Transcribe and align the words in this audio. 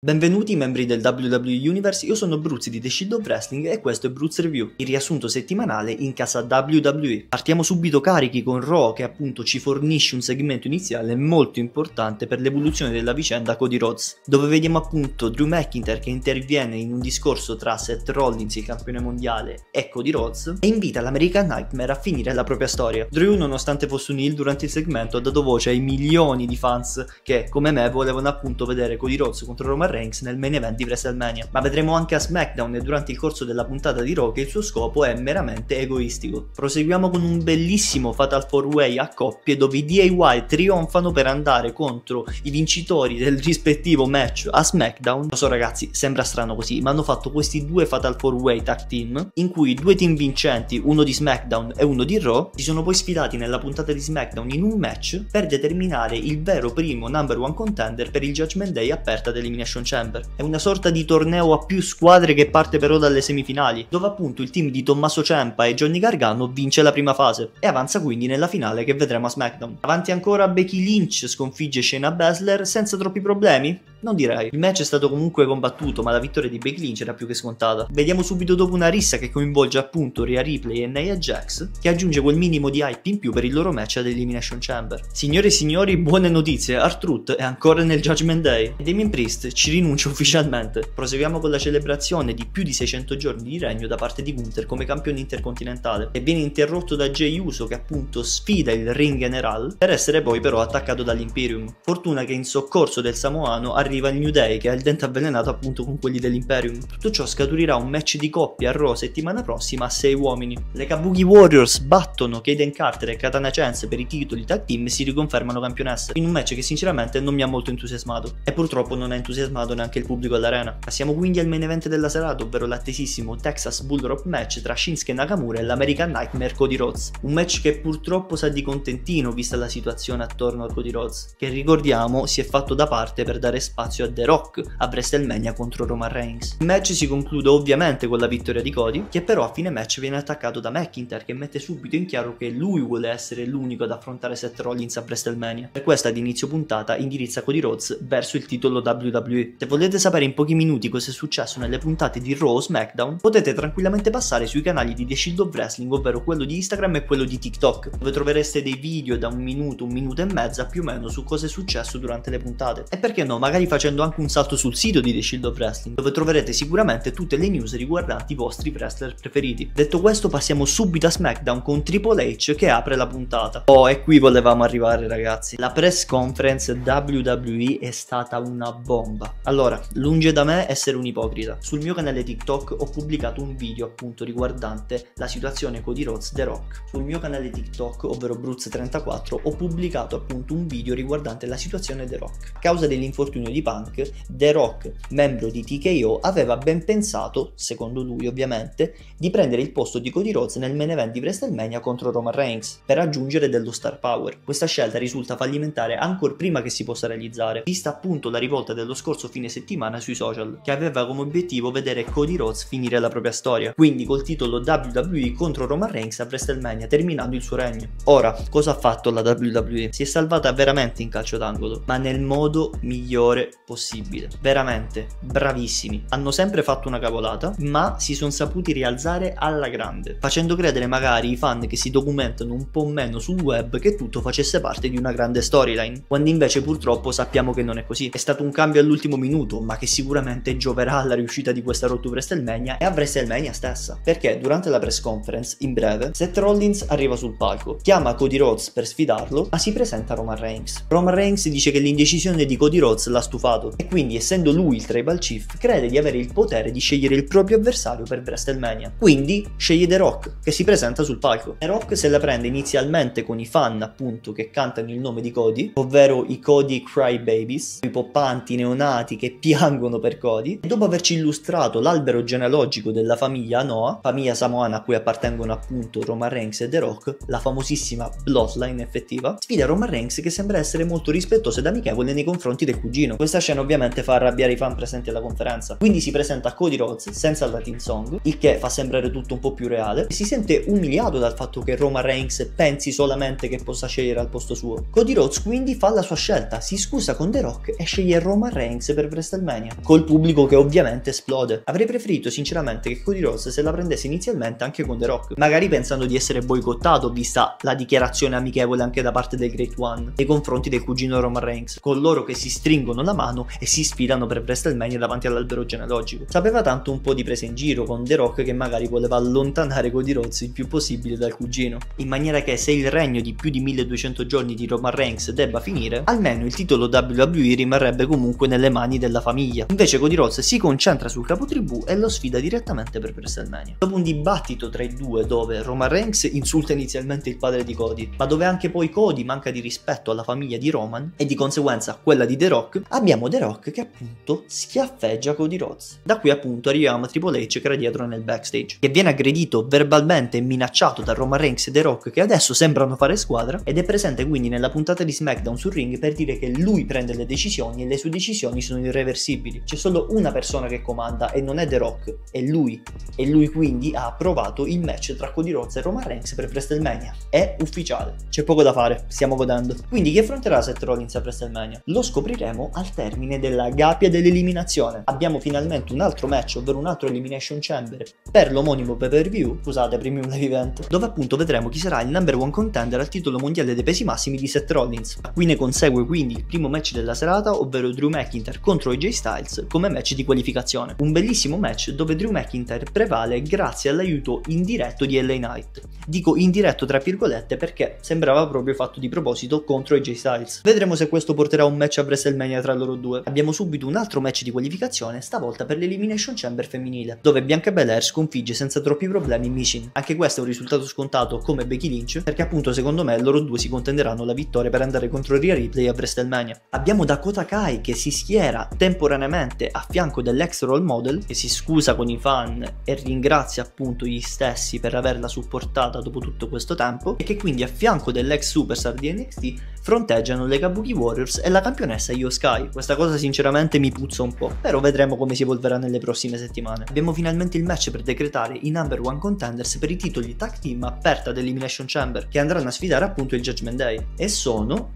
Benvenuti 0.00 0.54
membri 0.54 0.86
del 0.86 1.00
WWE 1.04 1.68
Universe, 1.68 2.06
io 2.06 2.14
sono 2.14 2.38
Bruzzi 2.38 2.70
di 2.70 2.78
The 2.78 2.88
Shield 2.88 3.14
of 3.14 3.24
Wrestling 3.24 3.66
e 3.66 3.80
questo 3.80 4.06
è 4.06 4.10
Bruz 4.10 4.38
Review, 4.38 4.74
il 4.76 4.86
riassunto 4.86 5.26
settimanale 5.26 5.90
in 5.90 6.12
casa 6.12 6.46
WWE. 6.48 7.26
Partiamo 7.28 7.64
subito 7.64 8.00
carichi 8.00 8.44
con 8.44 8.64
Raw 8.64 8.92
che 8.92 9.02
appunto 9.02 9.42
ci 9.42 9.58
fornisce 9.58 10.14
un 10.14 10.20
segmento 10.20 10.68
iniziale 10.68 11.16
molto 11.16 11.58
importante 11.58 12.28
per 12.28 12.38
l'evoluzione 12.40 12.92
della 12.92 13.12
vicenda 13.12 13.56
Cody 13.56 13.76
Rhodes, 13.76 14.20
dove 14.24 14.46
vediamo 14.46 14.78
appunto 14.78 15.30
Drew 15.30 15.48
McIntyre 15.48 15.98
che 15.98 16.10
interviene 16.10 16.76
in 16.76 16.92
un 16.92 17.00
discorso 17.00 17.56
tra 17.56 17.76
Seth 17.76 18.08
Rollins, 18.10 18.54
il 18.54 18.66
campione 18.66 19.00
mondiale, 19.00 19.64
e 19.72 19.88
Cody 19.88 20.12
Rhodes 20.12 20.58
e 20.60 20.68
invita 20.68 21.00
l'American 21.00 21.48
Nightmare 21.48 21.90
a 21.90 21.98
finire 21.98 22.32
la 22.34 22.44
propria 22.44 22.68
storia. 22.68 23.08
Drew 23.10 23.34
nonostante 23.34 23.88
fosse 23.88 24.12
un 24.12 24.20
heel 24.20 24.34
durante 24.34 24.66
il 24.66 24.70
segmento 24.70 25.16
ha 25.16 25.20
dato 25.20 25.42
voce 25.42 25.70
ai 25.70 25.80
milioni 25.80 26.46
di 26.46 26.56
fans 26.56 27.04
che 27.24 27.48
come 27.50 27.72
me 27.72 27.90
volevano 27.90 28.28
appunto 28.28 28.64
vedere 28.64 28.96
Cody 28.96 29.16
Rhodes 29.16 29.42
contro 29.42 29.66
Roman 29.88 29.90
Reigns 29.90 30.20
nel 30.22 30.38
main 30.38 30.54
event 30.54 30.76
di 30.76 30.84
WrestleMania. 30.84 31.48
Ma 31.50 31.60
vedremo 31.60 31.94
anche 31.94 32.14
a 32.14 32.20
SmackDown 32.20 32.76
e 32.76 32.80
durante 32.80 33.12
il 33.12 33.18
corso 33.18 33.44
della 33.44 33.64
puntata 33.64 34.02
di 34.02 34.14
Raw 34.14 34.32
che 34.32 34.42
il 34.42 34.48
suo 34.48 34.62
scopo 34.62 35.04
è 35.04 35.18
meramente 35.18 35.78
egoistico. 35.78 36.48
Proseguiamo 36.54 37.10
con 37.10 37.22
un 37.22 37.42
bellissimo 37.42 38.12
Fatal 38.12 38.46
4-Way 38.50 38.98
a 38.98 39.08
coppie 39.08 39.56
dove 39.56 39.78
i 39.78 39.84
DIY 39.84 40.44
trionfano 40.46 41.10
per 41.10 41.26
andare 41.26 41.72
contro 41.72 42.24
i 42.42 42.50
vincitori 42.50 43.16
del 43.16 43.38
rispettivo 43.38 44.06
match 44.06 44.48
a 44.50 44.62
SmackDown. 44.62 45.28
Lo 45.30 45.36
so 45.36 45.48
ragazzi, 45.48 45.90
sembra 45.92 46.22
strano 46.22 46.54
così, 46.54 46.80
ma 46.80 46.90
hanno 46.90 47.02
fatto 47.02 47.30
questi 47.30 47.66
due 47.66 47.86
Fatal 47.86 48.16
4-Way 48.20 48.62
tag 48.62 48.86
team 48.86 49.30
in 49.34 49.50
cui 49.50 49.74
due 49.74 49.94
team 49.94 50.14
vincenti, 50.16 50.80
uno 50.82 51.02
di 51.02 51.12
SmackDown 51.12 51.72
e 51.76 51.84
uno 51.84 52.04
di 52.04 52.18
Raw, 52.18 52.50
si 52.54 52.62
sono 52.62 52.82
poi 52.82 52.94
sfidati 52.94 53.36
nella 53.36 53.58
puntata 53.58 53.92
di 53.92 54.00
SmackDown 54.00 54.50
in 54.50 54.62
un 54.62 54.78
match 54.78 55.24
per 55.30 55.46
determinare 55.46 56.16
il 56.16 56.42
vero 56.42 56.72
primo 56.72 57.08
number 57.08 57.38
one 57.38 57.54
contender 57.54 58.10
per 58.10 58.22
il 58.22 58.32
Judgment 58.32 58.72
Day 58.72 58.90
aperta 58.90 59.30
dell'Elimination 59.30 59.77
Elimination 59.77 59.77
Chamber. 59.84 60.22
È 60.36 60.42
una 60.42 60.58
sorta 60.58 60.90
di 60.90 61.04
torneo 61.04 61.52
a 61.52 61.64
più 61.64 61.80
squadre 61.80 62.34
che 62.34 62.50
parte 62.50 62.78
però 62.78 62.98
dalle 62.98 63.20
semifinali, 63.20 63.86
dove 63.88 64.06
appunto 64.06 64.42
il 64.42 64.50
team 64.50 64.70
di 64.70 64.82
Tommaso 64.82 65.22
Ciampa 65.22 65.66
e 65.66 65.74
Johnny 65.74 65.98
Gargano 65.98 66.48
vince 66.48 66.82
la 66.82 66.92
prima 66.92 67.14
fase 67.14 67.50
e 67.58 67.66
avanza 67.66 68.00
quindi 68.00 68.26
nella 68.26 68.48
finale 68.48 68.84
che 68.84 68.94
vedremo 68.94 69.26
a 69.26 69.30
SmackDown. 69.30 69.78
Avanti 69.80 70.10
ancora 70.10 70.48
Becky 70.48 70.82
Lynch 70.82 71.26
sconfigge 71.28 71.82
Shayna 71.82 72.10
Baszler 72.10 72.66
senza 72.66 72.96
troppi 72.96 73.20
problemi? 73.20 73.80
Non 74.00 74.14
direi. 74.14 74.50
Il 74.52 74.58
match 74.60 74.80
è 74.80 74.84
stato 74.84 75.08
comunque 75.08 75.44
combattuto, 75.44 76.02
ma 76.02 76.12
la 76.12 76.20
vittoria 76.20 76.48
di 76.48 76.58
Becky 76.58 76.80
Lynch 76.80 77.00
era 77.00 77.14
più 77.14 77.26
che 77.26 77.34
scontata. 77.34 77.88
Vediamo 77.90 78.22
subito 78.22 78.54
dopo 78.54 78.74
una 78.74 78.88
rissa 78.88 79.18
che 79.18 79.30
coinvolge 79.30 79.78
appunto 79.78 80.22
Rhea 80.22 80.40
Ripley 80.40 80.82
e 80.82 80.86
Nia 80.86 81.16
Jax, 81.16 81.70
che 81.80 81.88
aggiunge 81.88 82.20
quel 82.20 82.36
minimo 82.36 82.70
di 82.70 82.80
hype 82.80 83.08
in 83.08 83.18
più 83.18 83.32
per 83.32 83.44
il 83.44 83.52
loro 83.52 83.72
match 83.72 83.96
ad 83.96 84.06
Elimination 84.06 84.58
Chamber. 84.60 85.00
Signore 85.12 85.48
e 85.48 85.50
signori, 85.50 85.96
buone 85.96 86.28
notizie, 86.28 86.78
R-Truth 86.78 87.32
è 87.32 87.42
ancora 87.42 87.82
nel 87.82 88.00
Judgment 88.00 88.42
Day. 88.42 88.74
Damien 88.80 89.10
Priest 89.10 89.50
ci 89.52 89.67
rinuncia 89.70 90.08
ufficialmente. 90.08 90.90
Proseguiamo 90.94 91.38
con 91.38 91.50
la 91.50 91.58
celebrazione 91.58 92.34
di 92.34 92.46
più 92.50 92.62
di 92.62 92.72
600 92.72 93.16
giorni 93.16 93.50
di 93.50 93.58
regno 93.58 93.86
da 93.86 93.96
parte 93.96 94.22
di 94.22 94.34
Gunther 94.34 94.66
come 94.66 94.84
campione 94.84 95.20
intercontinentale, 95.20 96.10
e 96.12 96.20
viene 96.20 96.40
interrotto 96.40 96.96
da 96.96 97.08
Jay 97.10 97.38
Uso 97.38 97.66
che 97.66 97.74
appunto 97.74 98.22
sfida 98.22 98.72
il 98.72 98.92
Ring 98.92 99.18
General, 99.18 99.76
per 99.76 99.90
essere 99.90 100.22
poi 100.22 100.40
però 100.40 100.60
attaccato 100.60 101.02
dall'Imperium. 101.02 101.76
Fortuna 101.82 102.24
che 102.24 102.32
in 102.32 102.44
soccorso 102.44 103.00
del 103.00 103.14
Samoano 103.14 103.74
arriva 103.74 104.08
il 104.08 104.18
New 104.18 104.30
Day 104.30 104.58
che 104.58 104.68
ha 104.68 104.72
il 104.72 104.82
dente 104.82 105.04
avvelenato 105.04 105.50
appunto 105.50 105.84
con 105.84 105.98
quelli 105.98 106.18
dell'Imperium. 106.18 106.78
Tutto 106.86 107.10
ciò 107.10 107.26
scaturirà 107.26 107.76
un 107.76 107.88
match 107.88 108.16
di 108.16 108.30
coppia 108.30 108.70
a 108.70 108.72
Raw 108.72 108.94
settimana 108.94 109.42
prossima 109.42 109.86
a 109.86 109.90
6 109.90 110.14
uomini. 110.14 110.56
Le 110.72 110.86
Kabuki 110.86 111.22
Warriors 111.22 111.80
battono 111.80 112.40
Kaden 112.40 112.72
Carter 112.72 113.10
e 113.10 113.16
Katana 113.16 113.50
Chance 113.50 113.88
per 113.88 114.00
i 114.00 114.06
titoli 114.06 114.44
tag 114.44 114.64
team 114.64 114.86
e 114.86 114.90
si 114.90 115.04
riconfermano 115.04 115.60
campionesse, 115.60 116.12
in 116.14 116.24
un 116.24 116.30
match 116.30 116.54
che 116.54 116.62
sinceramente 116.62 117.20
non 117.20 117.34
mi 117.34 117.42
ha 117.42 117.46
molto 117.46 117.70
entusiasmato. 117.70 118.36
E 118.44 118.52
purtroppo 118.52 118.94
non 118.94 119.10
ha 119.10 119.14
entusiasmato 119.14 119.56
neanche 119.74 119.98
il 119.98 120.06
pubblico 120.06 120.34
all'arena. 120.34 120.76
Passiamo 120.78 121.14
quindi 121.14 121.40
al 121.40 121.46
main 121.46 121.62
event 121.62 121.88
della 121.88 122.08
serata, 122.08 122.44
ovvero 122.44 122.66
l'attesissimo 122.66 123.36
Texas 123.36 123.82
Bull 123.82 124.00
Rope 124.00 124.28
match 124.28 124.60
tra 124.60 124.74
Shinsuke 124.74 125.12
Nakamura 125.12 125.58
e 125.58 125.62
l'American 125.62 126.10
Nightmare 126.10 126.54
Cody 126.54 126.76
Rhodes. 126.76 127.10
Un 127.22 127.32
match 127.32 127.60
che 127.60 127.78
purtroppo 127.78 128.36
sa 128.36 128.48
di 128.48 128.62
contentino 128.62 129.32
vista 129.32 129.56
la 129.56 129.68
situazione 129.68 130.22
attorno 130.22 130.64
a 130.64 130.72
Cody 130.72 130.90
Rhodes, 130.90 131.34
che 131.36 131.48
ricordiamo 131.48 132.26
si 132.26 132.40
è 132.40 132.44
fatto 132.44 132.74
da 132.74 132.86
parte 132.86 133.24
per 133.24 133.38
dare 133.38 133.60
spazio 133.60 134.04
a 134.04 134.08
The 134.08 134.24
Rock 134.24 134.62
a 134.78 134.88
WrestleMania 134.90 135.52
contro 135.52 135.86
Roman 135.86 136.10
Reigns. 136.10 136.56
Il 136.60 136.66
match 136.66 136.92
si 136.92 137.06
conclude 137.06 137.48
ovviamente 137.48 138.06
con 138.06 138.18
la 138.18 138.26
vittoria 138.26 138.62
di 138.62 138.72
Cody, 138.72 139.06
che 139.08 139.22
però 139.22 139.44
a 139.44 139.52
fine 139.52 139.70
match 139.70 140.00
viene 140.00 140.16
attaccato 140.16 140.60
da 140.60 140.70
McIntyre 140.70 141.24
che 141.24 141.32
mette 141.32 141.58
subito 141.58 141.96
in 141.96 142.06
chiaro 142.06 142.36
che 142.36 142.50
lui 142.50 142.80
vuole 142.80 143.08
essere 143.08 143.44
l'unico 143.44 143.84
ad 143.84 143.90
affrontare 143.90 144.36
Seth 144.36 144.60
Rollins 144.60 144.96
a 144.96 145.02
WrestleMania. 145.04 145.70
Per 145.72 145.82
questa 145.82 146.08
ad 146.08 146.16
inizio 146.16 146.48
puntata 146.48 146.96
indirizza 146.96 147.42
Cody 147.42 147.60
Rhodes 147.60 147.98
verso 148.02 148.36
il 148.36 148.46
titolo 148.46 148.82
WWE. 148.84 149.47
Se 149.56 149.66
volete 149.66 149.98
sapere 149.98 150.24
in 150.24 150.34
pochi 150.34 150.54
minuti 150.54 150.88
cosa 150.88 151.10
è 151.10 151.14
successo 151.14 151.58
nelle 151.60 151.78
puntate 151.78 152.20
di 152.20 152.34
Raw 152.34 152.56
o 152.56 152.60
SmackDown, 152.60 153.16
potete 153.16 153.54
tranquillamente 153.54 154.10
passare 154.10 154.46
sui 154.46 154.62
canali 154.62 154.94
di 154.94 155.06
The 155.06 155.14
Shield 155.14 155.40
of 155.40 155.52
Wrestling, 155.52 155.92
ovvero 155.92 156.22
quello 156.22 156.44
di 156.44 156.56
Instagram 156.56 156.96
e 156.96 157.04
quello 157.04 157.24
di 157.24 157.38
TikTok, 157.38 157.96
dove 157.96 158.10
trovereste 158.10 158.62
dei 158.62 158.76
video 158.76 159.16
da 159.16 159.28
un 159.28 159.42
minuto, 159.42 159.84
un 159.84 159.92
minuto 159.92 160.22
e 160.22 160.26
mezza 160.32 160.66
più 160.66 160.82
o 160.82 160.84
meno 160.84 161.08
su 161.08 161.24
cosa 161.24 161.46
è 161.46 161.48
successo 161.48 161.98
durante 161.98 162.30
le 162.30 162.38
puntate. 162.38 162.84
E 162.88 162.98
perché 162.98 163.24
no, 163.24 163.38
magari 163.38 163.66
facendo 163.66 164.02
anche 164.02 164.20
un 164.20 164.28
salto 164.28 164.56
sul 164.56 164.76
sito 164.76 165.00
di 165.00 165.12
The 165.12 165.22
Shield 165.22 165.44
of 165.44 165.56
Wrestling, 165.56 165.96
dove 165.96 166.10
troverete 166.10 166.52
sicuramente 166.52 167.12
tutte 167.12 167.36
le 167.36 167.48
news 167.48 167.74
riguardanti 167.76 168.32
i 168.32 168.36
vostri 168.36 168.70
wrestler 168.70 169.14
preferiti. 169.14 169.70
Detto 169.72 170.00
questo, 170.00 170.28
passiamo 170.28 170.64
subito 170.64 171.06
a 171.06 171.10
SmackDown 171.10 171.62
con 171.62 171.82
Triple 171.82 172.34
H 172.34 172.54
che 172.54 172.68
apre 172.68 172.96
la 172.96 173.06
puntata. 173.06 173.64
Oh, 173.66 173.88
e 173.88 174.02
qui 174.02 174.18
volevamo 174.18 174.64
arrivare, 174.64 175.06
ragazzi. 175.08 175.56
La 175.58 175.70
press 175.70 176.04
conference 176.04 176.72
WWE 176.72 177.78
è 177.80 177.90
stata 177.90 178.38
una 178.38 178.72
bomba. 178.72 179.34
Allora, 179.44 179.80
lunge 179.94 180.32
da 180.32 180.44
me 180.44 180.68
essere 180.68 180.96
un 180.96 181.06
ipocrita. 181.06 181.56
Sul 181.60 181.80
mio 181.80 181.94
canale 181.94 182.22
TikTok 182.22 182.74
ho 182.78 182.84
pubblicato 182.84 183.40
un 183.40 183.56
video 183.56 183.86
appunto 183.86 184.24
riguardante 184.24 185.12
la 185.14 185.26
situazione 185.26 185.80
Cody 185.80 186.02
Rhodes 186.02 186.32
The 186.32 186.44
Rock. 186.44 186.82
Sul 186.90 187.04
mio 187.04 187.18
canale 187.18 187.48
TikTok, 187.48 188.04
ovvero 188.04 188.34
Bruz34, 188.34 189.38
ho 189.42 189.56
pubblicato 189.56 190.16
appunto 190.16 190.52
un 190.52 190.66
video 190.66 190.92
riguardante 190.92 191.46
la 191.46 191.56
situazione 191.56 192.04
The 192.04 192.18
Rock. 192.18 192.52
A 192.56 192.58
causa 192.58 192.86
dell'infortunio 192.86 193.50
di 193.50 193.62
Punk, 193.62 194.10
The 194.28 194.52
Rock, 194.52 194.92
membro 195.10 195.48
di 195.50 195.62
TKO, 195.62 196.18
aveva 196.20 196.56
ben 196.56 196.84
pensato, 196.84 197.52
secondo 197.54 198.02
lui 198.02 198.26
ovviamente, 198.26 198.96
di 199.16 199.30
prendere 199.30 199.62
il 199.62 199.72
posto 199.72 199.98
di 199.98 200.10
Cody 200.10 200.32
Rhodes 200.32 200.56
nel 200.56 200.74
main 200.74 200.90
event 200.90 201.12
di 201.12 201.20
WrestleMania 201.20 201.80
contro 201.80 202.10
Roman 202.10 202.34
Reigns, 202.34 202.80
per 202.84 202.98
aggiungere 202.98 203.48
dello 203.48 203.72
star 203.72 203.98
power. 203.98 204.42
Questa 204.42 204.66
scelta 204.66 204.98
risulta 204.98 205.36
fallimentare 205.36 205.94
ancora 205.96 206.34
prima 206.34 206.60
che 206.60 206.70
si 206.70 206.84
possa 206.84 207.06
realizzare, 207.06 207.62
vista 207.64 207.90
appunto 207.90 208.28
la 208.28 208.38
rivolta 208.38 208.74
dello 208.74 208.94
scorso 208.94 209.26
fine 209.28 209.48
settimana 209.48 210.00
sui 210.00 210.14
social, 210.14 210.60
che 210.62 210.70
aveva 210.70 211.06
come 211.06 211.20
obiettivo 211.20 211.70
vedere 211.70 212.04
Cody 212.04 212.36
Rhodes 212.36 212.64
finire 212.64 212.98
la 212.98 213.08
propria 213.08 213.32
storia, 213.32 213.72
quindi 213.74 214.04
col 214.04 214.22
titolo 214.22 214.62
WWE 214.64 215.32
contro 215.32 215.66
Roman 215.66 215.90
Reigns 215.90 216.20
a 216.20 216.24
WrestleMania, 216.24 216.86
terminando 216.86 217.36
il 217.36 217.42
suo 217.42 217.56
regno. 217.56 217.88
Ora, 218.04 218.36
cosa 218.50 218.72
ha 218.72 218.78
fatto 218.78 219.10
la 219.10 219.20
WWE? 219.20 219.88
Si 219.92 220.02
è 220.02 220.06
salvata 220.06 220.52
veramente 220.52 221.02
in 221.02 221.08
calcio 221.08 221.36
d'angolo, 221.36 221.82
ma 221.86 221.96
nel 221.96 222.20
modo 222.20 222.72
migliore 222.80 223.50
possibile. 223.64 224.28
Veramente 224.40 225.08
bravissimi. 225.20 226.04
Hanno 226.08 226.30
sempre 226.30 226.62
fatto 226.62 226.88
una 226.88 226.98
cavolata, 226.98 227.54
ma 227.58 227.96
si 227.98 228.14
sono 228.14 228.30
saputi 228.30 228.72
rialzare 228.72 229.34
alla 229.36 229.68
grande, 229.68 230.16
facendo 230.18 230.56
credere 230.56 230.86
magari 230.86 231.30
i 231.30 231.36
fan 231.36 231.66
che 231.66 231.76
si 231.76 231.90
documentano 231.90 232.54
un 232.54 232.70
po' 232.70 232.86
meno 232.86 233.18
sul 233.18 233.40
web 233.40 233.78
che 233.78 233.94
tutto 233.94 234.20
facesse 234.20 234.60
parte 234.60 234.88
di 234.88 234.96
una 234.96 235.12
grande 235.12 235.42
storyline, 235.42 236.04
quando 236.06 236.30
invece 236.30 236.62
purtroppo 236.62 237.12
sappiamo 237.12 237.52
che 237.52 237.62
non 237.62 237.78
è 237.78 237.84
così. 237.84 238.08
È 238.08 238.16
stato 238.16 238.42
un 238.42 238.50
cambio 238.50 238.80
all'ultimo 238.80 239.16
minuto, 239.18 239.60
ma 239.60 239.76
che 239.76 239.86
sicuramente 239.86 240.56
gioverà 240.56 240.96
alla 240.98 241.14
riuscita 241.14 241.52
di 241.52 241.62
questa 241.62 241.86
to 241.86 242.08
WrestleMania 242.08 242.78
e 242.78 242.84
a 242.84 242.90
WrestleMania 242.90 243.52
stessa. 243.52 243.98
Perché 244.02 244.38
durante 244.38 244.70
la 244.70 244.78
press 244.78 245.00
conference, 245.00 245.56
in 245.60 245.72
breve, 245.72 246.10
Seth 246.14 246.38
Rollins 246.38 246.84
arriva 246.88 247.16
sul 247.16 247.36
palco, 247.36 247.76
chiama 247.82 248.14
Cody 248.14 248.36
Rhodes 248.36 248.70
per 248.70 248.86
sfidarlo, 248.86 249.48
ma 249.50 249.58
si 249.58 249.72
presenta 249.72 250.14
Roman 250.14 250.36
Reigns. 250.36 250.84
Roman 250.88 251.14
Reigns 251.14 251.48
dice 251.48 251.70
che 251.70 251.78
l'indecisione 251.78 252.44
di 252.44 252.56
Cody 252.56 252.78
Rhodes 252.78 253.06
l'ha 253.08 253.20
stufato 253.20 253.72
e 253.76 253.86
quindi 253.86 254.16
essendo 254.16 254.52
lui 254.52 254.76
il 254.76 254.86
tribal 254.86 255.18
chief 255.18 255.56
crede 255.58 255.88
di 255.88 255.98
avere 255.98 256.18
il 256.18 256.32
potere 256.32 256.70
di 256.70 256.80
scegliere 256.80 257.14
il 257.14 257.24
proprio 257.24 257.56
avversario 257.56 258.04
per 258.04 258.22
WrestleMania. 258.24 258.92
Quindi 258.96 259.46
sceglie 259.56 259.86
The 259.86 259.96
Rock 259.96 260.36
che 260.42 260.50
si 260.50 260.64
presenta 260.64 261.02
sul 261.02 261.18
palco. 261.18 261.56
The 261.58 261.66
Rock 261.66 261.96
se 261.96 262.08
la 262.08 262.18
prende 262.18 262.46
inizialmente 262.46 263.24
con 263.24 263.40
i 263.40 263.46
fan 263.46 263.82
appunto 263.82 264.32
che 264.32 264.50
cantano 264.50 264.90
il 264.90 265.00
nome 265.00 265.20
di 265.20 265.30
Cody, 265.30 265.72
ovvero 265.74 266.24
i 266.26 266.38
Cody 266.40 266.82
Crybabies, 266.82 267.80
i 267.82 267.90
poppanti 267.90 268.56
neonati 268.56 268.97
che 269.04 269.36
piangono 269.38 269.98
per 269.98 270.18
Cody, 270.18 270.60
e 270.62 270.66
dopo 270.66 270.84
averci 270.84 271.14
illustrato 271.14 271.80
l'albero 271.80 272.24
genealogico 272.24 272.90
della 272.90 273.16
famiglia 273.16 273.62
Noah, 273.62 274.00
famiglia 274.02 274.34
samoana 274.34 274.76
a 274.76 274.82
cui 274.82 274.94
appartengono 274.94 275.52
appunto 275.52 276.02
Roman 276.02 276.28
Reigns 276.28 276.60
e 276.60 276.68
The 276.68 276.78
Rock, 276.78 277.16
la 277.26 277.38
famosissima 277.38 278.10
bloodline 278.22 278.82
effettiva, 278.82 279.36
sfida 279.38 279.66
Roman 279.66 279.88
Reigns 279.88 280.20
che 280.20 280.30
sembra 280.30 280.58
essere 280.58 280.84
molto 280.84 281.10
rispettoso 281.10 281.60
ed 281.60 281.66
amichevole 281.66 282.12
nei 282.12 282.24
confronti 282.24 282.64
del 282.64 282.80
cugino. 282.80 283.16
Questa 283.16 283.38
scena 283.38 283.60
ovviamente 283.60 284.02
fa 284.02 284.14
arrabbiare 284.14 284.52
i 284.52 284.56
fan 284.56 284.74
presenti 284.74 285.10
alla 285.10 285.20
conferenza. 285.20 285.76
Quindi 285.76 286.00
si 286.00 286.10
presenta 286.10 286.54
Cody 286.54 286.76
Rhodes 286.76 287.10
senza 287.10 287.46
la 287.46 287.60
team 287.60 287.78
song, 287.78 288.18
il 288.22 288.38
che 288.38 288.58
fa 288.58 288.68
sembrare 288.68 289.10
tutto 289.10 289.34
un 289.34 289.40
po' 289.40 289.52
più 289.52 289.68
reale. 289.68 290.06
Si 290.10 290.24
sente 290.24 290.64
umiliato 290.66 291.18
dal 291.18 291.34
fatto 291.34 291.60
che 291.60 291.76
Roman 291.76 292.02
Reigns 292.02 292.52
pensi 292.54 292.92
solamente 292.92 293.48
che 293.48 293.60
possa 293.62 293.86
scegliere 293.86 294.20
al 294.20 294.28
posto 294.28 294.54
suo. 294.54 294.86
Cody 294.90 295.14
Rhodes 295.14 295.42
quindi 295.42 295.74
fa 295.74 295.90
la 295.90 296.02
sua 296.02 296.16
scelta, 296.16 296.60
si 296.60 296.76
scusa 296.76 297.14
con 297.14 297.30
The 297.30 297.40
Rock 297.40 297.74
e 297.76 297.84
sceglie 297.84 298.18
Roman 298.18 298.52
Reigns 298.52 298.87
Reigns 298.88 298.94
per 298.94 299.06
WrestleMania, 299.10 299.76
col 299.82 300.04
pubblico 300.04 300.46
che 300.46 300.56
ovviamente 300.56 301.10
esplode. 301.10 301.62
Avrei 301.64 301.86
preferito 301.86 302.30
sinceramente 302.30 302.88
che 302.88 303.02
Cody 303.02 303.20
Rhodes 303.20 303.48
se 303.48 303.62
la 303.62 303.72
prendesse 303.72 304.06
inizialmente 304.06 304.64
anche 304.64 304.84
con 304.84 304.98
The 304.98 305.06
Rock, 305.06 305.36
magari 305.36 305.68
pensando 305.68 306.06
di 306.06 306.16
essere 306.16 306.40
boicottato 306.40 307.10
vista 307.10 307.56
la 307.60 307.74
dichiarazione 307.74 308.36
amichevole 308.36 308.82
anche 308.82 309.02
da 309.02 309.10
parte 309.10 309.36
del 309.36 309.50
Great 309.50 309.74
One 309.76 310.12
nei 310.16 310.26
confronti 310.26 310.68
del 310.68 310.84
cugino 310.84 311.20
Roman 311.20 311.42
Reigns, 311.42 311.78
con 311.80 312.00
loro 312.00 312.24
che 312.24 312.34
si 312.34 312.50
stringono 312.50 313.02
la 313.02 313.14
mano 313.14 313.46
e 313.58 313.66
si 313.66 313.84
sfidano 313.84 314.26
per 314.26 314.42
WrestleMania 314.42 314.98
davanti 314.98 315.26
all'albero 315.26 315.64
genealogico. 315.64 316.24
Sapeva 316.28 316.62
tanto 316.62 316.92
un 316.92 317.00
po' 317.00 317.14
di 317.14 317.24
presa 317.24 317.44
in 317.44 317.54
giro 317.54 317.84
con 317.84 318.04
The 318.04 318.16
Rock 318.16 318.42
che 318.42 318.52
magari 318.52 318.86
voleva 318.86 319.16
allontanare 319.16 319.90
Cody 319.90 320.12
Rhodes 320.12 320.40
il 320.42 320.50
più 320.50 320.68
possibile 320.68 321.16
dal 321.16 321.34
cugino, 321.34 321.78
in 321.96 322.08
maniera 322.08 322.42
che 322.42 322.56
se 322.56 322.72
il 322.72 322.90
regno 322.90 323.20
di 323.20 323.34
più 323.34 323.50
di 323.50 323.60
1200 323.60 324.26
giorni 324.26 324.54
di 324.54 324.66
Roman 324.66 324.92
Reigns 324.92 325.30
debba 325.30 325.60
finire, 325.60 326.02
almeno 326.04 326.44
il 326.44 326.54
titolo 326.54 326.88
WWE 326.90 327.54
rimarrebbe 327.54 328.06
comunque 328.06 328.46
nelle 328.46 328.70
mani 328.70 328.77
della 328.86 329.20
famiglia. 329.20 329.66
Invece 329.70 329.98
Cody 329.98 330.14
Rhodes 330.14 330.40
si 330.40 330.56
concentra 330.56 331.08
sul 331.08 331.26
capotribù 331.26 331.82
e 331.86 331.96
lo 331.96 332.08
sfida 332.08 332.38
direttamente 332.38 333.00
per 333.00 333.12
WrestleMania. 333.16 333.74
Dopo 333.78 333.96
un 333.96 334.02
dibattito 334.02 334.68
tra 334.68 334.84
i 334.84 334.94
due 334.94 335.26
dove 335.26 335.62
Roman 335.62 335.88
Reigns 335.88 336.22
insulta 336.24 336.74
inizialmente 336.74 337.28
il 337.28 337.38
padre 337.38 337.64
di 337.64 337.74
Cody, 337.74 338.10
ma 338.16 338.26
dove 338.26 338.44
anche 338.44 338.70
poi 338.70 338.88
Cody 338.90 339.24
manca 339.24 339.50
di 339.50 339.60
rispetto 339.60 340.12
alla 340.12 340.22
famiglia 340.22 340.58
di 340.58 340.70
Roman 340.70 341.14
e 341.16 341.26
di 341.26 341.34
conseguenza 341.34 341.98
quella 342.00 342.24
di 342.24 342.36
The 342.36 342.48
Rock, 342.48 342.82
abbiamo 342.90 343.28
The 343.28 343.38
Rock 343.40 343.70
che 343.72 343.80
appunto 343.80 344.44
schiaffeggia 344.46 345.34
Cody 345.34 345.56
Rhodes. 345.56 345.98
Da 346.04 346.20
qui 346.20 346.30
appunto 346.30 346.68
arriviamo 346.68 347.06
a 347.06 347.08
Triple 347.08 347.40
H 347.40 347.46
che 347.46 347.62
era 347.64 347.74
dietro 347.74 348.06
nel 348.06 348.22
backstage, 348.22 348.76
che 348.78 348.88
viene 348.88 349.08
aggredito 349.08 349.66
verbalmente 349.66 350.36
e 350.36 350.40
minacciato 350.40 351.02
da 351.02 351.14
Roman 351.14 351.40
Reigns 351.40 351.66
e 351.66 351.72
The 351.72 351.82
Rock 351.82 352.10
che 352.10 352.20
adesso 352.20 352.54
sembrano 352.54 352.96
fare 352.96 353.16
squadra 353.16 353.60
ed 353.64 353.78
è 353.78 353.82
presente 353.82 354.26
quindi 354.26 354.48
nella 354.48 354.70
puntata 354.70 355.02
di 355.02 355.12
SmackDown 355.12 355.56
sul 355.56 355.72
ring 355.72 355.98
per 355.98 356.12
dire 356.12 356.38
che 356.38 356.48
lui 356.48 356.84
prende 356.84 357.14
le 357.14 357.26
decisioni 357.26 357.82
e 357.82 357.86
le 357.86 357.96
sue 357.96 358.10
decisioni 358.10 358.60
sono 358.68 358.84
irreversibili. 358.84 359.62
C'è 359.64 359.76
solo 359.76 360.08
una 360.10 360.30
persona 360.30 360.66
che 360.66 360.82
comanda 360.82 361.32
e 361.32 361.40
non 361.40 361.58
è 361.58 361.66
The 361.66 361.78
Rock, 361.78 362.16
è 362.30 362.40
lui. 362.40 362.82
E 363.16 363.26
lui 363.26 363.48
quindi 363.48 363.94
ha 363.94 364.06
approvato 364.06 364.66
il 364.66 364.80
match 364.80 365.16
tra 365.16 365.32
Cody 365.32 365.50
Rhodes 365.52 365.76
e 365.76 365.80
Roman 365.80 366.06
Reigns 366.06 366.34
per 366.34 366.46
WrestleMania. 366.46 367.14
È 367.30 367.56
ufficiale, 367.60 368.14
c'è 368.28 368.44
poco 368.44 368.62
da 368.62 368.72
fare, 368.72 369.04
stiamo 369.08 369.34
godendo. 369.34 369.74
Quindi 369.88 370.12
chi 370.12 370.18
affronterà 370.18 370.60
Seth 370.60 370.82
Rollins 370.82 371.14
a 371.16 371.20
WrestleMania? 371.20 371.80
Lo 371.86 372.02
scopriremo 372.02 372.70
al 372.74 372.92
termine 372.92 373.38
della 373.38 373.70
gabbia 373.70 374.10
dell'eliminazione. 374.10 375.02
Abbiamo 375.04 375.40
finalmente 375.40 375.92
un 375.92 376.00
altro 376.00 376.26
match, 376.28 376.56
ovvero 376.58 376.78
un 376.78 376.86
altro 376.86 377.08
Elimination 377.08 377.58
Chamber 377.60 378.04
per 378.30 378.52
l'omonimo 378.52 378.96
pay 378.96 379.08
per 379.08 379.28
view, 379.28 379.58
scusate, 379.62 379.98
premium 379.98 380.28
live 380.28 380.44
event, 380.44 380.86
dove 380.88 381.06
appunto 381.06 381.36
vedremo 381.36 381.68
chi 381.68 381.78
sarà 381.78 382.02
il 382.02 382.08
number 382.08 382.36
one 382.36 382.50
contender 382.50 383.00
al 383.00 383.08
titolo 383.08 383.38
mondiale 383.38 383.74
dei 383.74 383.82
pesi 383.82 384.04
massimi 384.04 384.36
di 384.36 384.46
Seth 384.46 384.70
Rollins. 384.70 385.18
A 385.22 385.32
cui 385.32 385.46
ne 385.46 385.56
consegue 385.56 386.04
quindi 386.04 386.34
il 386.34 386.44
primo 386.44 386.68
match 386.68 386.92
della 386.92 387.14
serata, 387.14 387.58
ovvero 387.58 387.90
Drew 387.90 388.08
McIntyre 388.08 388.57
contro 388.60 388.90
AJ 388.90 389.08
Styles 389.08 389.66
come 389.68 389.88
match 389.88 390.14
di 390.14 390.24
qualificazione. 390.24 390.96
Un 390.98 391.12
bellissimo 391.12 391.58
match 391.58 391.90
dove 391.90 392.16
Drew 392.16 392.30
McIntyre 392.30 392.86
prevale 392.90 393.42
grazie 393.42 393.90
all'aiuto 393.90 394.42
indiretto 394.46 395.04
di 395.04 395.20
LA 395.20 395.36
Knight. 395.36 395.80
Dico 396.06 396.36
indiretto 396.36 396.86
tra 396.86 396.98
virgolette 396.98 397.56
perché 397.56 397.98
sembrava 398.00 398.46
proprio 398.48 398.74
fatto 398.74 399.00
di 399.00 399.08
proposito 399.08 399.64
contro 399.64 399.96
AJ 399.96 400.12
Styles. 400.12 400.60
Vedremo 400.62 400.94
se 400.94 401.08
questo 401.08 401.34
porterà 401.34 401.64
un 401.64 401.76
match 401.76 401.98
a 401.98 402.02
WrestleMania 402.02 402.60
tra 402.60 402.74
loro 402.74 402.94
due. 402.94 403.22
Abbiamo 403.24 403.52
subito 403.52 403.86
un 403.86 403.96
altro 403.96 404.20
match 404.20 404.42
di 404.42 404.50
qualificazione, 404.50 405.20
stavolta 405.20 405.64
per 405.64 405.76
l'Elimination 405.76 406.34
Chamber 406.36 406.66
femminile, 406.66 407.18
dove 407.20 407.42
Bianca 407.42 407.72
Belair 407.72 408.02
sconfigge 408.02 408.54
senza 408.54 408.80
troppi 408.80 409.06
problemi 409.08 409.50
Michin. 409.50 409.90
Anche 409.92 410.16
questo 410.16 410.40
è 410.40 410.42
un 410.42 410.48
risultato 410.48 410.86
scontato 410.86 411.38
come 411.38 411.66
Becky 411.66 411.88
Lynch, 411.88 412.22
perché 412.22 412.42
appunto 412.42 412.72
secondo 412.72 413.04
me 413.04 413.20
loro 413.20 413.40
due 413.40 413.58
si 413.58 413.68
contenderanno 413.68 414.24
la 414.24 414.32
vittoria 414.32 414.70
per 414.70 414.82
andare 414.82 415.08
contro 415.08 415.38
Rhea 415.38 415.54
Ripley 415.54 415.86
a 415.88 415.92
WrestleMania. 415.92 416.60
Abbiamo 416.70 417.04
Dakota 417.04 417.44
Kai 417.44 417.80
che 417.80 417.94
si 417.94 418.10
schiera 418.10 418.47
temporaneamente 418.76 419.68
a 419.70 419.84
fianco 419.88 420.22
dell'ex 420.22 420.62
role 420.64 420.82
model, 420.82 421.24
che 421.24 421.34
si 421.34 421.48
scusa 421.48 421.94
con 421.94 422.08
i 422.08 422.18
fan 422.18 422.64
e 422.84 422.94
ringrazia 422.94 423.62
appunto 423.62 424.06
gli 424.06 424.20
stessi 424.20 424.80
per 424.80 424.94
averla 424.94 425.28
supportata 425.28 426.00
dopo 426.00 426.20
tutto 426.20 426.48
questo 426.48 426.74
tempo, 426.74 427.16
e 427.18 427.24
che 427.24 427.36
quindi 427.36 427.62
a 427.62 427.68
fianco 427.68 428.12
dell'ex 428.12 428.48
superstar 428.50 428.94
di 428.94 429.12
NXT 429.12 429.54
fronteggiano 429.80 430.44
le 430.44 430.58
Kabuki 430.58 430.92
Warriors 430.92 431.40
e 431.42 431.48
la 431.48 431.60
campionessa 431.60 432.12
Io 432.12 432.28
Sky. 432.28 432.68
Questa 432.70 432.94
cosa 432.94 433.16
sinceramente 433.16 433.78
mi 433.78 433.90
puzza 433.90 434.22
un 434.22 434.34
po', 434.34 434.54
però 434.60 434.80
vedremo 434.80 435.16
come 435.16 435.34
si 435.34 435.42
evolverà 435.42 435.78
nelle 435.78 435.98
prossime 435.98 436.36
settimane. 436.36 436.84
Abbiamo 436.86 437.12
finalmente 437.12 437.56
il 437.56 437.64
match 437.64 437.90
per 437.90 438.02
decretare 438.02 438.58
i 438.60 438.70
number 438.70 439.00
one 439.00 439.18
contenders 439.18 439.78
per 439.78 439.90
i 439.90 439.96
titoli 439.96 440.36
tag 440.36 440.58
team 440.58 440.82
aperta 440.82 441.32
dell'Elimination 441.32 441.86
Chamber, 441.88 442.28
che 442.28 442.38
andranno 442.38 442.68
a 442.68 442.72
sfidare 442.72 443.04
appunto 443.04 443.34
il 443.34 443.40
Judgment 443.40 443.76
Day. 443.76 444.06
E 444.16 444.28
sono 444.28 444.90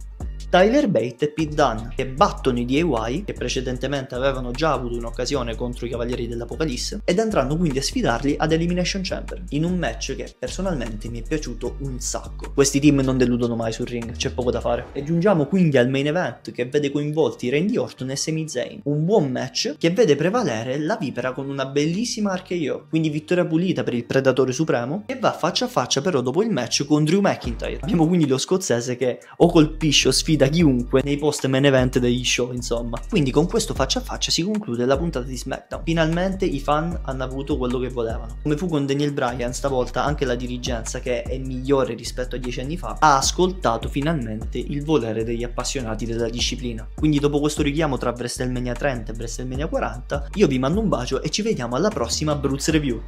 Tyler 0.52 0.86
Bate 0.86 1.24
e 1.24 1.28
Pete 1.30 1.54
Dunne, 1.54 1.94
che 1.96 2.06
battono 2.06 2.58
i 2.58 2.66
DIY, 2.66 3.24
che 3.24 3.32
precedentemente 3.32 4.14
avevano 4.14 4.50
già 4.50 4.74
avuto 4.74 4.98
un'occasione 4.98 5.56
contro 5.56 5.86
i 5.86 5.88
Cavalieri 5.88 6.28
dell'Apocalisse, 6.28 7.00
ed 7.06 7.20
andranno 7.20 7.56
quindi 7.56 7.78
a 7.78 7.82
sfidarli 7.82 8.34
ad 8.36 8.52
Elimination 8.52 9.00
Chamber, 9.02 9.42
in 9.48 9.64
un 9.64 9.78
match 9.78 10.14
che 10.14 10.30
personalmente 10.38 11.08
mi 11.08 11.22
è 11.22 11.26
piaciuto 11.26 11.76
un 11.78 11.98
sacco. 12.00 12.52
Questi 12.52 12.80
team 12.80 13.00
non 13.00 13.16
deludono 13.16 13.56
mai 13.56 13.72
sul 13.72 13.86
ring, 13.86 14.12
c'è 14.12 14.30
poco 14.34 14.50
da 14.50 14.60
fare. 14.60 14.88
E 14.92 15.02
giungiamo 15.02 15.46
quindi 15.46 15.78
al 15.78 15.88
main 15.88 16.08
event 16.08 16.52
che 16.52 16.66
vede 16.66 16.90
coinvolti 16.90 17.48
Randy 17.48 17.78
Orton 17.78 18.10
e 18.10 18.16
Sami 18.16 18.46
Zayn. 18.46 18.80
Un 18.84 19.06
buon 19.06 19.30
match 19.30 19.76
che 19.78 19.88
vede 19.88 20.16
prevalere 20.16 20.78
la 20.78 20.98
Vipera 21.00 21.32
con 21.32 21.48
una 21.48 21.64
bellissima 21.64 22.36
RKO, 22.36 22.88
quindi 22.90 23.08
vittoria 23.08 23.46
pulita 23.46 23.84
per 23.84 23.94
il 23.94 24.04
Predatore 24.04 24.52
Supremo, 24.52 25.04
e 25.06 25.18
va 25.18 25.32
faccia 25.32 25.64
a 25.64 25.68
faccia 25.68 26.02
però 26.02 26.20
dopo 26.20 26.42
il 26.42 26.50
match 26.50 26.84
con 26.84 27.04
Drew 27.04 27.22
McIntyre. 27.22 27.78
Abbiamo 27.80 28.06
quindi 28.06 28.26
lo 28.26 28.36
scozzese 28.36 28.96
che 28.96 29.18
o 29.38 29.50
colpisce 29.50 30.08
o 30.08 30.10
sfida 30.10 30.40
da 30.42 30.48
chiunque 30.48 31.02
nei 31.04 31.18
post 31.18 31.46
main 31.46 31.64
event 31.66 32.00
degli 32.00 32.24
show, 32.24 32.52
insomma. 32.52 33.00
Quindi 33.08 33.30
con 33.30 33.46
questo 33.46 33.74
faccia 33.74 34.00
a 34.00 34.02
faccia 34.02 34.32
si 34.32 34.42
conclude 34.42 34.84
la 34.84 34.98
puntata 34.98 35.24
di 35.24 35.36
SmackDown. 35.36 35.84
Finalmente 35.84 36.44
i 36.44 36.58
fan 36.58 36.98
hanno 37.04 37.22
avuto 37.22 37.56
quello 37.56 37.78
che 37.78 37.90
volevano. 37.90 38.38
Come 38.42 38.56
fu 38.56 38.66
con 38.66 38.84
Daniel 38.84 39.12
Bryan, 39.12 39.54
stavolta 39.54 40.02
anche 40.02 40.24
la 40.24 40.34
dirigenza, 40.34 40.98
che 40.98 41.22
è 41.22 41.38
migliore 41.38 41.94
rispetto 41.94 42.34
a 42.34 42.38
dieci 42.40 42.58
anni 42.58 42.76
fa, 42.76 42.96
ha 42.98 43.18
ascoltato 43.18 43.88
finalmente 43.88 44.58
il 44.58 44.84
volere 44.84 45.22
degli 45.22 45.44
appassionati 45.44 46.06
della 46.06 46.28
disciplina. 46.28 46.88
Quindi 46.92 47.20
dopo 47.20 47.38
questo 47.38 47.62
richiamo 47.62 47.96
tra 47.96 48.10
WrestleMania 48.10 48.72
30 48.72 49.12
e 49.12 49.14
WrestleMania 49.14 49.68
40, 49.68 50.30
io 50.34 50.48
vi 50.48 50.58
mando 50.58 50.80
un 50.80 50.88
bacio 50.88 51.22
e 51.22 51.30
ci 51.30 51.42
vediamo 51.42 51.76
alla 51.76 51.90
prossima 51.90 52.34
Bruce 52.34 52.72
Review. 52.72 53.00